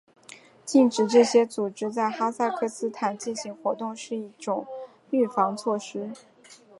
[0.65, 4.65] 禁止这些组织在哈萨克斯坦进行活动是一种
[5.11, 6.09] 预防措施。